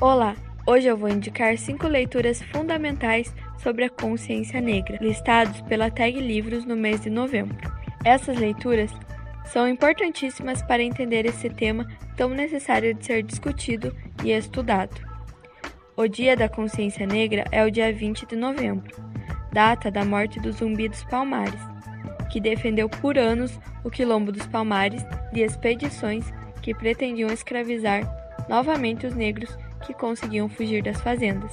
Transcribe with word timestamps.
Olá! 0.00 0.36
Hoje 0.64 0.86
eu 0.86 0.96
vou 0.96 1.08
indicar 1.08 1.58
cinco 1.58 1.88
leituras 1.88 2.40
fundamentais 2.40 3.34
sobre 3.60 3.82
a 3.82 3.90
consciência 3.90 4.60
negra, 4.60 4.96
listados 5.00 5.60
pela 5.62 5.90
Tag 5.90 6.20
Livros 6.20 6.64
no 6.64 6.76
mês 6.76 7.00
de 7.00 7.10
novembro. 7.10 7.56
Essas 8.04 8.38
leituras 8.38 8.92
são 9.46 9.66
importantíssimas 9.66 10.62
para 10.62 10.84
entender 10.84 11.26
esse 11.26 11.50
tema 11.50 11.84
tão 12.16 12.28
necessário 12.28 12.94
de 12.94 13.04
ser 13.04 13.24
discutido 13.24 13.92
e 14.22 14.30
estudado. 14.30 15.00
O 15.96 16.06
Dia 16.06 16.36
da 16.36 16.48
Consciência 16.48 17.04
Negra 17.04 17.42
é 17.50 17.64
o 17.64 17.70
dia 17.70 17.92
20 17.92 18.24
de 18.24 18.36
novembro, 18.36 18.94
data 19.52 19.90
da 19.90 20.04
morte 20.04 20.38
do 20.38 20.52
Zumbi 20.52 20.88
dos 20.88 21.02
Palmares, 21.06 21.60
que 22.30 22.40
defendeu 22.40 22.88
por 22.88 23.18
anos 23.18 23.58
o 23.82 23.90
Quilombo 23.90 24.30
dos 24.30 24.46
Palmares 24.46 25.04
de 25.32 25.40
expedições 25.40 26.32
que 26.62 26.72
pretendiam 26.72 27.30
escravizar 27.32 28.08
novamente 28.48 29.04
os 29.04 29.16
negros 29.16 29.58
que 29.88 29.94
conseguiam 29.94 30.50
fugir 30.50 30.82
das 30.82 31.00
fazendas. 31.00 31.50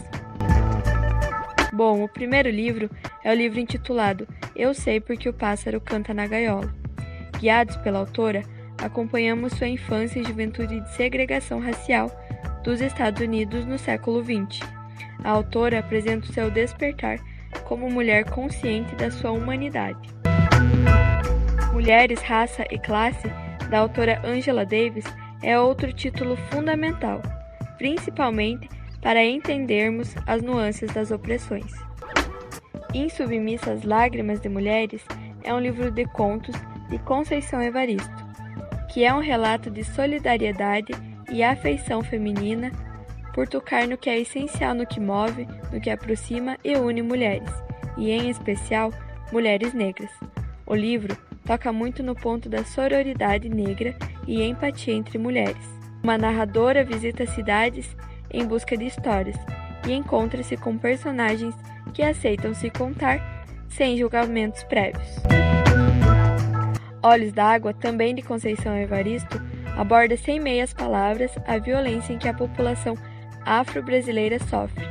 Bom, 1.72 2.04
o 2.04 2.10
primeiro 2.10 2.50
livro 2.50 2.90
é 3.24 3.32
o 3.32 3.34
livro 3.34 3.60
intitulado 3.60 4.28
Eu 4.54 4.74
Sei 4.74 5.00
Porque 5.00 5.30
o 5.30 5.34
Pássaro 5.34 5.80
Canta 5.80 6.14
na 6.14 6.28
Gaiola. 6.28 6.74
Guiados 7.40 7.78
pela 7.78 8.00
autora, 8.00 8.44
acompanhamos 8.78 9.54
sua 9.54 9.70
infância 9.70 10.20
e 10.20 10.26
juventude 10.26 10.82
de 10.82 10.96
segregação 10.96 11.62
racial 11.62 12.12
dos 12.62 12.82
Estados 12.82 13.22
Unidos 13.22 13.66
no 13.66 13.80
século 13.80 14.22
XX. 14.22 14.60
A 15.24 15.30
autora 15.30 15.80
apresenta 15.80 16.28
o 16.28 16.34
seu 16.34 16.52
despertar 16.52 17.20
como 17.64 17.90
mulher 17.90 18.26
consciente 18.26 18.96
da 18.96 19.10
sua 19.10 19.32
humanidade. 19.32 20.10
Mulheres, 21.72 22.22
Raça 22.22 22.66
e 22.70 22.78
Classe, 22.78 23.30
da 23.70 23.80
autora 23.80 24.22
Angela 24.26 24.66
Davis, 24.66 25.06
é 25.42 25.58
outro 25.58 25.92
título 25.94 26.36
fundamental 26.52 27.22
principalmente 27.78 28.70
para 29.02 29.24
entendermos 29.24 30.16
as 30.26 30.42
nuances 30.42 30.92
das 30.94 31.12
opressões. 31.12 31.72
Insubmissas 32.94 33.84
Lágrimas 33.84 34.40
de 34.40 34.50
Mulheres 34.50 35.04
é 35.44 35.54
um 35.54 35.60
livro 35.60 35.92
de 35.92 36.06
contos 36.06 36.56
de 36.90 36.98
Conceição 37.00 37.62
Evaristo, 37.62 38.26
que 38.92 39.04
é 39.04 39.14
um 39.14 39.20
relato 39.20 39.70
de 39.70 39.84
solidariedade 39.84 40.94
e 41.32 41.44
afeição 41.44 42.02
feminina 42.02 42.72
por 43.34 43.48
tocar 43.48 43.86
no 43.86 43.98
que 43.98 44.10
é 44.10 44.20
essencial 44.20 44.74
no 44.74 44.88
que 44.88 45.00
move, 45.00 45.46
no 45.72 45.82
que 45.82 45.90
aproxima 45.90 46.58
e 46.64 46.78
une 46.78 47.02
mulheres, 47.02 47.52
e 47.98 48.12
em 48.12 48.30
especial 48.30 48.94
mulheres 49.32 49.74
negras. 49.74 50.12
O 50.66 50.74
livro 50.74 51.18
toca 51.46 51.72
muito 51.72 52.02
no 52.02 52.16
ponto 52.16 52.48
da 52.48 52.64
sororidade 52.64 53.50
negra 53.50 53.96
e 54.26 54.42
empatia 54.42 54.94
entre 54.94 55.18
mulheres. 55.18 55.85
Uma 56.06 56.20
narradora 56.20 56.84
visita 56.84 57.26
cidades 57.26 57.98
em 58.30 58.46
busca 58.46 58.78
de 58.78 58.86
histórias 58.86 59.36
e 59.88 59.92
encontra-se 59.92 60.56
com 60.56 60.78
personagens 60.78 61.56
que 61.96 62.04
aceitam 62.04 62.54
se 62.54 62.70
contar 62.70 63.44
sem 63.68 63.98
julgamentos 63.98 64.64
prévios. 64.66 65.04
Olhos 67.02 67.34
d'Água, 67.34 67.74
também 67.74 68.14
de 68.14 68.22
Conceição 68.22 68.78
Evaristo, 68.78 69.42
aborda 69.76 70.16
sem 70.16 70.40
meias 70.40 70.72
palavras 70.72 71.32
a 71.48 71.58
violência 71.58 72.14
em 72.14 72.20
que 72.20 72.28
a 72.28 72.36
população 72.36 72.96
afro-brasileira 73.44 74.38
sofre. 74.38 74.86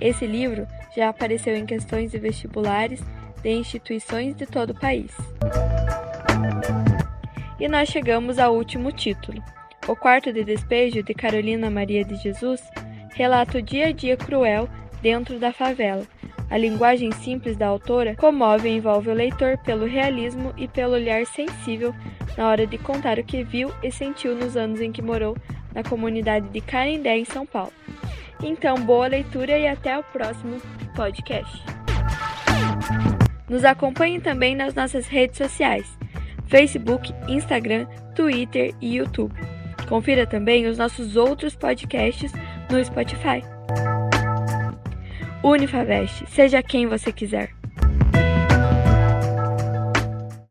Esse 0.00 0.26
livro 0.26 0.66
já 0.96 1.10
apareceu 1.10 1.54
em 1.54 1.66
questões 1.66 2.10
de 2.10 2.18
vestibulares 2.18 3.02
de 3.42 3.50
instituições 3.50 4.34
de 4.34 4.46
todo 4.46 4.70
o 4.70 4.80
país. 4.80 5.14
E 7.60 7.68
nós 7.68 7.90
chegamos 7.90 8.38
ao 8.38 8.54
último 8.54 8.90
título, 8.90 9.44
o 9.86 9.94
quarto 9.94 10.32
de 10.32 10.44
despejo 10.44 11.02
de 11.02 11.14
Carolina 11.14 11.70
Maria 11.70 12.04
de 12.04 12.16
Jesus 12.16 12.62
relata 13.14 13.58
o 13.58 13.62
dia 13.62 13.88
a 13.88 13.92
dia 13.92 14.16
cruel 14.16 14.68
dentro 15.02 15.38
da 15.38 15.52
favela. 15.52 16.06
A 16.50 16.56
linguagem 16.56 17.10
simples 17.12 17.56
da 17.56 17.66
autora 17.66 18.14
comove 18.16 18.68
e 18.68 18.76
envolve 18.76 19.10
o 19.10 19.14
leitor 19.14 19.58
pelo 19.58 19.86
realismo 19.86 20.52
e 20.56 20.68
pelo 20.68 20.94
olhar 20.94 21.24
sensível 21.26 21.94
na 22.36 22.48
hora 22.48 22.66
de 22.66 22.78
contar 22.78 23.18
o 23.18 23.24
que 23.24 23.42
viu 23.42 23.70
e 23.82 23.90
sentiu 23.90 24.34
nos 24.34 24.56
anos 24.56 24.80
em 24.80 24.92
que 24.92 25.02
morou 25.02 25.36
na 25.74 25.82
comunidade 25.82 26.48
de 26.48 26.60
Canindé, 26.60 27.18
em 27.18 27.24
São 27.24 27.44
Paulo. 27.46 27.72
Então, 28.42 28.76
boa 28.76 29.06
leitura 29.06 29.58
e 29.58 29.66
até 29.66 29.98
o 29.98 30.02
próximo 30.02 30.60
podcast. 30.94 31.62
Nos 33.48 33.64
acompanhe 33.64 34.20
também 34.20 34.54
nas 34.54 34.74
nossas 34.74 35.06
redes 35.06 35.38
sociais: 35.38 35.98
Facebook, 36.46 37.12
Instagram, 37.28 37.86
Twitter 38.14 38.74
e 38.80 38.96
YouTube. 38.96 39.34
Confira 39.88 40.26
também 40.26 40.66
os 40.66 40.78
nossos 40.78 41.16
outros 41.16 41.54
podcasts 41.54 42.32
no 42.70 42.84
Spotify. 42.84 43.42
Unifavest, 45.42 46.24
seja 46.28 46.62
quem 46.62 46.86
você 46.86 47.12
quiser. 47.12 47.53